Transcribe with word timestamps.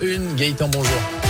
Une, 0.00 0.34
Gaëtan, 0.36 0.68
bonjour. 0.68 1.25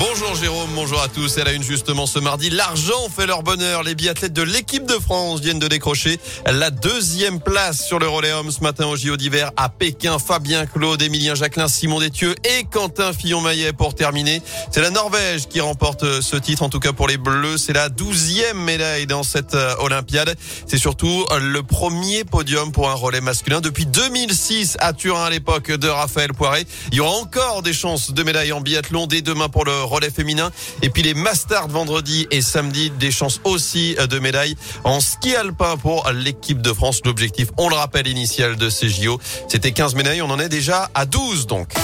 Bonjour 0.00 0.34
Jérôme, 0.34 0.70
bonjour 0.74 1.02
à 1.02 1.08
tous. 1.08 1.36
Elle 1.36 1.46
a 1.46 1.52
une 1.52 1.62
justement 1.62 2.06
ce 2.06 2.18
mardi. 2.18 2.48
L'argent 2.48 3.10
fait 3.14 3.26
leur 3.26 3.42
bonheur. 3.42 3.82
Les 3.82 3.94
biathlètes 3.94 4.32
de 4.32 4.40
l'équipe 4.40 4.86
de 4.86 4.94
France 4.94 5.40
viennent 5.40 5.58
de 5.58 5.68
décrocher 5.68 6.18
la 6.46 6.70
deuxième 6.70 7.38
place 7.38 7.84
sur 7.84 7.98
le 7.98 8.08
relais 8.08 8.32
homme 8.32 8.50
ce 8.50 8.62
matin 8.62 8.86
au 8.86 8.96
JO 8.96 9.18
d'hiver 9.18 9.50
à 9.58 9.68
Pékin. 9.68 10.18
Fabien 10.18 10.64
Claude, 10.64 11.02
Émilien 11.02 11.34
Jacquelin, 11.34 11.68
Simon 11.68 12.00
Détieux 12.00 12.34
et 12.44 12.64
Quentin 12.64 13.12
Fillon-Maillet 13.12 13.74
pour 13.74 13.94
terminer. 13.94 14.40
C'est 14.70 14.80
la 14.80 14.88
Norvège 14.88 15.48
qui 15.48 15.60
remporte 15.60 16.22
ce 16.22 16.36
titre. 16.36 16.62
En 16.62 16.70
tout 16.70 16.80
cas 16.80 16.94
pour 16.94 17.06
les 17.06 17.18
Bleus, 17.18 17.58
c'est 17.58 17.74
la 17.74 17.90
douzième 17.90 18.58
médaille 18.58 19.06
dans 19.06 19.22
cette 19.22 19.52
euh, 19.52 19.74
Olympiade. 19.80 20.34
C'est 20.66 20.78
surtout 20.78 21.26
le 21.38 21.62
premier 21.62 22.24
podium 22.24 22.72
pour 22.72 22.88
un 22.88 22.94
relais 22.94 23.20
masculin 23.20 23.60
depuis 23.60 23.84
2006 23.84 24.78
à 24.80 24.94
Turin 24.94 25.24
à 25.24 25.30
l'époque 25.30 25.70
de 25.70 25.88
Raphaël 25.88 26.32
Poiré. 26.32 26.64
Il 26.90 26.96
y 26.96 27.00
aura 27.00 27.16
encore 27.16 27.60
des 27.60 27.74
chances 27.74 28.12
de 28.12 28.22
médailles 28.22 28.52
en 28.52 28.62
biathlon 28.62 29.06
dès 29.06 29.20
demain 29.20 29.50
pour 29.50 29.66
le 29.66 29.89
relais 29.90 30.10
féminin. 30.10 30.50
Et 30.82 30.90
puis 30.90 31.02
les 31.02 31.14
Masters 31.14 31.68
vendredi 31.68 32.26
et 32.30 32.42
samedi, 32.42 32.90
des 32.90 33.10
chances 33.10 33.40
aussi 33.44 33.96
de 34.08 34.18
médailles 34.18 34.56
en 34.84 35.00
ski 35.00 35.34
alpin 35.36 35.76
pour 35.76 36.08
l'équipe 36.10 36.62
de 36.62 36.72
France. 36.72 37.00
L'objectif, 37.04 37.48
on 37.58 37.68
le 37.68 37.74
rappelle, 37.74 38.06
initial 38.06 38.56
de 38.56 38.70
ces 38.70 38.88
JO, 38.88 39.20
c'était 39.48 39.72
15 39.72 39.94
médailles. 39.94 40.22
On 40.22 40.30
en 40.30 40.38
est 40.38 40.48
déjà 40.48 40.90
à 40.94 41.06
12 41.06 41.46
donc. 41.46 41.74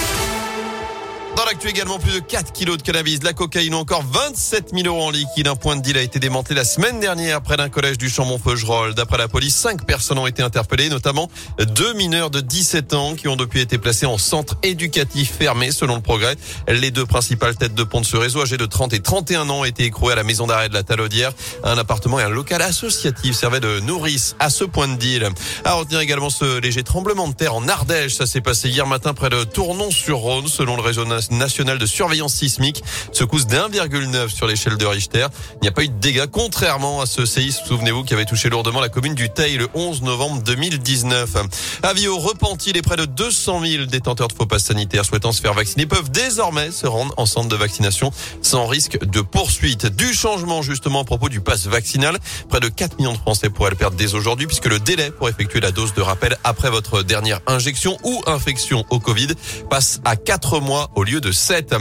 L'actu 1.47 1.69
également, 1.69 1.97
plus 1.97 2.11
de 2.11 2.19
4 2.19 2.51
kilos 2.51 2.77
de 2.77 2.81
cannabis, 2.81 3.19
de 3.21 3.25
la 3.25 3.31
cocaïne 3.31 3.73
ou 3.73 3.77
encore 3.77 4.03
27 4.03 4.71
000 4.73 4.85
euros 4.85 5.05
en 5.05 5.11
liquide. 5.11 5.47
Un 5.47 5.55
point 5.55 5.77
de 5.77 5.81
deal 5.81 5.97
a 5.97 6.01
été 6.01 6.19
démantelé 6.19 6.55
la 6.55 6.65
semaine 6.65 6.99
dernière 6.99 7.41
près 7.41 7.55
d'un 7.55 7.69
collège 7.69 7.97
du 7.97 8.09
Chambon-Feugerolles. 8.09 8.95
D'après 8.95 9.17
la 9.17 9.29
police, 9.29 9.55
5 9.55 9.85
personnes 9.85 10.17
ont 10.17 10.27
été 10.27 10.43
interpellées, 10.43 10.89
notamment 10.89 11.29
deux 11.57 11.93
mineurs 11.93 12.31
de 12.31 12.41
17 12.41 12.93
ans 12.93 13.15
qui 13.15 13.29
ont 13.29 13.37
depuis 13.37 13.61
été 13.61 13.77
placés 13.77 14.05
en 14.05 14.17
centre 14.17 14.57
éducatif 14.61 15.31
fermé 15.39 15.71
selon 15.71 15.95
le 15.95 16.01
progrès. 16.01 16.35
Les 16.67 16.91
deux 16.91 17.05
principales 17.05 17.55
têtes 17.55 17.75
de 17.75 17.83
pont 17.83 18.01
de 18.01 18.05
ce 18.05 18.17
réseau, 18.17 18.41
âgées 18.41 18.57
de 18.57 18.65
30 18.65 18.91
et 18.91 18.99
31 18.99 19.49
ans, 19.49 19.59
ont 19.61 19.63
été 19.63 19.85
écrouées 19.85 20.11
à 20.11 20.17
la 20.17 20.23
maison 20.23 20.47
d'arrêt 20.47 20.67
de 20.67 20.73
la 20.73 20.83
Talaudière. 20.83 21.31
Un 21.63 21.77
appartement 21.77 22.19
et 22.19 22.23
un 22.23 22.29
local 22.29 22.61
associatif 22.61 23.37
servaient 23.37 23.61
de 23.61 23.79
nourrice 23.79 24.35
à 24.39 24.49
ce 24.49 24.65
point 24.65 24.89
de 24.89 24.97
deal. 24.97 25.29
À 25.63 25.75
retenir 25.75 26.01
également 26.01 26.29
ce 26.29 26.59
léger 26.59 26.83
tremblement 26.83 27.29
de 27.29 27.33
terre 27.33 27.55
en 27.55 27.65
Ardèche. 27.69 28.15
Ça 28.15 28.25
s'est 28.25 28.41
passé 28.41 28.67
hier 28.67 28.85
matin 28.85 29.13
près 29.13 29.29
de 29.29 29.45
Tournon-sur-Rhône 29.45 30.49
selon 30.49 30.75
le 30.75 30.81
réseau 30.81 31.05
national 31.05 31.36
de 31.37 31.85
surveillance 31.85 32.33
sismique. 32.33 32.83
Secousse 33.11 33.47
d'1,9 33.47 34.29
sur 34.29 34.47
l'échelle 34.47 34.77
de 34.77 34.85
Richter. 34.85 35.27
Il 35.55 35.63
n'y 35.63 35.67
a 35.67 35.71
pas 35.71 35.83
eu 35.83 35.89
de 35.89 35.99
dégâts, 35.99 36.25
contrairement 36.31 37.01
à 37.01 37.05
ce 37.05 37.25
séisme, 37.25 37.63
souvenez-vous, 37.65 38.03
qui 38.03 38.13
avait 38.13 38.25
touché 38.25 38.49
lourdement 38.49 38.81
la 38.81 38.89
commune 38.89 39.15
du 39.15 39.29
Teil 39.29 39.57
le 39.57 39.67
11 39.73 40.01
novembre 40.01 40.41
2019. 40.43 41.35
Avis 41.83 42.07
au 42.07 42.17
repenti, 42.17 42.73
les 42.73 42.81
près 42.81 42.95
de 42.95 43.05
200 43.05 43.61
000 43.65 43.85
détenteurs 43.85 44.27
de 44.27 44.33
faux 44.33 44.45
passes 44.45 44.65
sanitaires 44.65 45.05
souhaitant 45.05 45.31
se 45.31 45.41
faire 45.41 45.53
vacciner 45.53 45.85
peuvent 45.85 46.11
désormais 46.11 46.71
se 46.71 46.87
rendre 46.87 47.13
en 47.17 47.25
centre 47.25 47.49
de 47.49 47.55
vaccination 47.55 48.11
sans 48.41 48.65
risque 48.65 49.03
de 49.05 49.21
poursuite. 49.21 49.85
Du 49.85 50.13
changement, 50.13 50.61
justement, 50.61 51.01
à 51.01 51.05
propos 51.05 51.29
du 51.29 51.41
pass 51.41 51.67
vaccinal. 51.67 52.17
Près 52.49 52.59
de 52.59 52.67
4 52.67 52.97
millions 52.97 53.13
de 53.13 53.17
Français 53.17 53.49
pourraient 53.49 53.71
le 53.71 53.75
perdre 53.75 53.97
dès 53.97 54.15
aujourd'hui 54.15 54.47
puisque 54.47 54.65
le 54.67 54.79
délai 54.79 55.11
pour 55.11 55.29
effectuer 55.29 55.59
la 55.59 55.71
dose 55.71 55.93
de 55.93 56.01
rappel 56.01 56.37
après 56.43 56.69
votre 56.69 57.03
dernière 57.03 57.39
injection 57.47 57.97
ou 58.03 58.21
infection 58.27 58.85
au 58.89 58.99
Covid 58.99 59.29
passe 59.69 60.01
à 60.05 60.15
4 60.15 60.59
mois 60.59 60.89
au 60.95 61.03
lieu 61.03 61.21
de 61.21 61.26
7. 61.31 61.75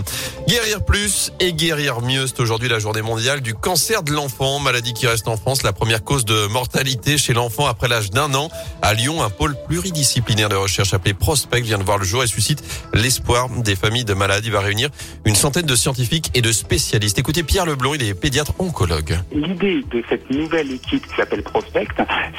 Guérir 0.49 0.85
plus 0.85 1.33
et 1.41 1.53
guérir 1.53 2.01
mieux, 2.01 2.27
c'est 2.27 2.41
aujourd'hui 2.41 2.69
la 2.69 2.79
journée 2.79 3.03
mondiale 3.03 3.41
du 3.41 3.55
cancer 3.55 4.03
de 4.03 4.13
l'enfant, 4.13 4.59
maladie 4.59 4.93
qui 4.93 5.07
reste 5.07 5.29
en 5.29 5.37
France 5.37 5.63
la 5.63 5.73
première 5.73 6.05
cause 6.05 6.25
de 6.25 6.47
mortalité 6.47 7.19
chez 7.19 7.33
l'enfant 7.33 7.67
après 7.67 7.89
l'âge 7.89 8.11
d'un 8.11 8.33
an. 8.35 8.49
À 8.83 8.95
Lyon, 8.95 9.23
un 9.23 9.31
pôle 9.31 9.57
pluridisciplinaire 9.67 10.49
de 10.49 10.57
recherche 10.57 10.95
appelé 10.95 11.15
Prospect 11.15 11.63
vient 11.63 11.79
de 11.79 11.85
voir 11.85 11.99
le 11.99 12.05
jour 12.05 12.23
et 12.23 12.27
suscite 12.27 12.63
l'espoir 12.95 13.49
des 13.51 13.77
familles 13.77 14.05
de 14.05 14.15
malades. 14.15 14.45
Il 14.45 14.53
va 14.53 14.61
réunir 14.61 14.91
une 15.25 15.35
centaine 15.35 15.67
de 15.67 15.75
scientifiques 15.75 16.31
et 16.35 16.43
de 16.43 16.53
spécialistes. 16.53 17.19
Écoutez 17.19 17.43
Pierre 17.43 17.67
Leblond, 17.67 17.95
il 17.95 18.03
est 18.03 18.15
pédiatre 18.15 18.53
oncologue. 18.59 19.19
L'idée 19.33 19.85
de 19.91 20.03
cette 20.09 20.31
nouvelle 20.31 20.71
équipe 20.73 21.07
qui 21.07 21.15
s'appelle 21.17 21.43
Prospect, 21.43 21.89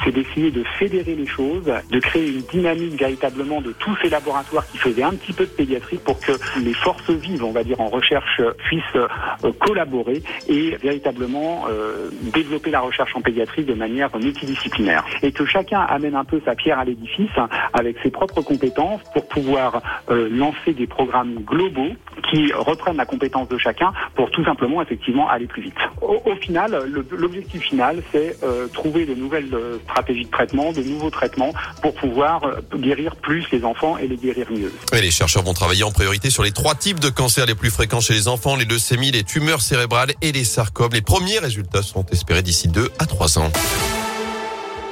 c'est 0.04 0.12
d'essayer 0.12 0.50
de 0.50 0.64
fédérer 0.78 1.14
les 1.14 1.26
choses, 1.26 1.64
de 1.90 2.00
créer 2.00 2.28
une 2.28 2.42
dynamique 2.42 2.98
véritablement 2.98 3.60
de 3.60 3.72
tous 3.72 3.96
ces 4.02 4.08
laboratoires 4.08 4.66
qui 4.70 4.78
faisaient 4.78 5.02
un 5.02 5.14
petit 5.14 5.32
peu 5.32 5.44
de 5.44 5.50
pédiatrie 5.50 5.98
pour 5.98 6.18
que 6.20 6.32
les 6.62 6.74
forces 6.74 6.97
vives, 7.10 7.44
on 7.44 7.52
va 7.52 7.64
dire, 7.64 7.80
en 7.80 7.88
recherche 7.88 8.40
puissent 8.66 8.82
euh, 8.96 9.52
collaborer 9.60 10.22
et 10.48 10.76
véritablement 10.76 11.66
euh, 11.70 12.10
développer 12.34 12.70
la 12.70 12.80
recherche 12.80 13.14
en 13.14 13.20
pédiatrie 13.20 13.64
de 13.64 13.74
manière 13.74 14.14
multidisciplinaire. 14.16 15.04
Et 15.22 15.32
que 15.32 15.46
chacun 15.46 15.80
amène 15.80 16.14
un 16.14 16.24
peu 16.24 16.40
sa 16.44 16.54
pierre 16.54 16.78
à 16.78 16.84
l'édifice 16.84 17.30
avec 17.72 17.96
ses 18.02 18.10
propres 18.10 18.42
compétences 18.42 19.00
pour 19.12 19.26
pouvoir 19.28 19.82
euh, 20.10 20.28
lancer 20.30 20.72
des 20.72 20.86
programmes 20.86 21.34
globaux 21.44 21.94
qui 22.30 22.52
reprennent 22.52 22.96
la 22.96 23.06
compétence 23.06 23.48
de 23.48 23.58
chacun 23.58 23.92
pour 24.14 24.30
tout 24.30 24.44
simplement 24.44 24.82
effectivement 24.82 25.28
aller 25.28 25.46
plus 25.46 25.62
vite. 25.62 25.78
Au, 26.00 26.34
final, 26.36 26.84
l'objectif 27.10 27.62
final, 27.62 28.02
c'est 28.12 28.36
euh, 28.42 28.66
trouver 28.68 29.06
de 29.06 29.14
nouvelles 29.14 29.54
euh, 29.54 29.78
stratégies 29.84 30.24
de 30.24 30.30
traitement, 30.30 30.72
de 30.72 30.82
nouveaux 30.82 31.10
traitements 31.10 31.52
pour 31.82 31.94
pouvoir 31.94 32.44
euh, 32.44 32.60
guérir 32.76 33.16
plus 33.16 33.44
les 33.50 33.64
enfants 33.64 33.98
et 33.98 34.06
les 34.06 34.16
guérir 34.16 34.46
mieux. 34.50 34.72
Et 34.92 35.00
les 35.00 35.10
chercheurs 35.10 35.42
vont 35.42 35.54
travailler 35.54 35.84
en 35.84 35.92
priorité 35.92 36.30
sur 36.30 36.42
les 36.42 36.52
trois 36.52 36.74
types 36.74 36.87
de 36.94 37.10
cancers 37.10 37.46
les 37.46 37.54
plus 37.54 37.70
fréquents 37.70 38.00
chez 38.00 38.14
les 38.14 38.28
enfants, 38.28 38.56
les 38.56 38.64
leucémies, 38.64 39.10
les 39.10 39.22
tumeurs 39.22 39.60
cérébrales 39.60 40.12
et 40.22 40.32
les 40.32 40.44
sarcomes. 40.44 40.92
Les 40.92 41.02
premiers 41.02 41.38
résultats 41.38 41.82
sont 41.82 42.04
espérés 42.10 42.42
d'ici 42.42 42.68
2 42.68 42.90
à 42.98 43.06
3 43.06 43.38
ans. 43.38 43.52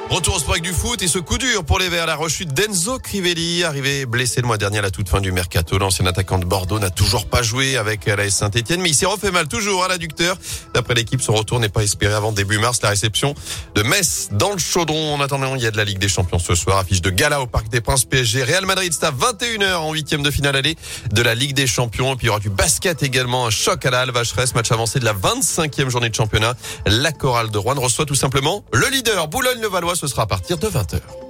Retour 0.09 0.37
au 0.37 0.39
sport 0.39 0.61
du 0.61 0.73
foot 0.73 1.03
et 1.03 1.09
ce 1.09 1.19
coup 1.19 1.37
dur 1.37 1.65
pour 1.65 1.81
les 1.81 1.89
Verts. 1.89 2.07
La 2.07 2.15
rechute 2.15 2.55
d'Enzo 2.55 3.01
Crivelli, 3.01 3.65
arrivé 3.65 4.07
blessé 4.07 4.41
le 4.41 4.47
mois 4.47 4.57
dernier 4.57 4.79
à 4.79 4.83
la 4.83 4.93
toute 4.93 5.09
fin 5.09 5.21
du 5.21 5.33
mercato. 5.33 5.79
L'ancien 5.79 6.07
attaquant 6.07 6.39
de 6.39 6.45
Bordeaux 6.45 6.79
n'a 6.79 6.91
toujours 6.91 7.27
pas 7.27 7.43
joué 7.43 7.77
avec 7.77 8.07
la 8.07 8.31
Saint-Etienne, 8.31 8.81
mais 8.81 8.91
il 8.91 8.95
s'est 8.95 9.05
refait 9.05 9.33
mal 9.33 9.49
toujours 9.49 9.83
à 9.83 9.89
l'adducteur. 9.89 10.39
D'après 10.75 10.95
l'équipe, 10.95 11.21
son 11.21 11.35
retour 11.35 11.59
n'est 11.59 11.69
pas 11.69 11.83
espéré 11.83 12.15
avant 12.15 12.31
début 12.31 12.59
mars. 12.59 12.81
La 12.83 12.91
réception 12.91 13.35
de 13.75 13.83
Metz 13.83 14.29
dans 14.31 14.53
le 14.53 14.59
chaudron. 14.59 15.13
En 15.13 15.21
attendant, 15.21 15.57
il 15.57 15.63
y 15.63 15.67
a 15.67 15.73
de 15.73 15.77
la 15.77 15.85
Ligue 15.85 15.99
des 15.99 16.09
Champions 16.09 16.39
ce 16.39 16.55
soir. 16.55 16.79
Affiche 16.79 17.03
de 17.03 17.11
gala 17.11 17.41
au 17.41 17.49
Parc 17.49 17.69
des 17.69 17.81
Princes 17.81 18.05
PSG. 18.05 18.45
Real 18.45 18.65
Madrid, 18.65 18.93
c'est 18.93 19.07
à 19.07 19.11
21h 19.11 19.75
en 19.75 19.93
huitième 19.93 20.23
de 20.23 20.31
finale 20.31 20.55
allée 20.55 20.77
de 21.11 21.23
la 21.23 21.35
Ligue 21.35 21.53
des 21.53 21.67
Champions. 21.67 22.13
Et 22.13 22.17
puis 22.17 22.27
il 22.27 22.29
y 22.29 22.31
aura 22.31 22.39
du 22.39 22.51
basket 22.51 23.03
également. 23.03 23.45
Un 23.47 23.51
choc 23.51 23.85
à 23.85 23.91
la 23.91 24.03
Alvacheresse. 24.03 24.55
Match 24.55 24.71
avancé 24.71 25.01
de 25.01 25.05
la 25.05 25.15
25e 25.15 25.89
journée 25.89 26.11
de 26.11 26.15
championnat. 26.15 26.55
La 26.87 27.11
chorale 27.11 27.51
de 27.51 27.59
Rouen 27.59 27.75
reçoit 27.75 28.07
tout 28.07 28.15
simplement 28.15 28.65
le 28.73 28.87
leader 28.87 29.27
Boulogne-le-Valois 29.27 29.96
ce 29.97 30.07
sera 30.07 30.23
à 30.23 30.27
partir 30.27 30.59
de 30.59 30.69
20h. 30.69 31.26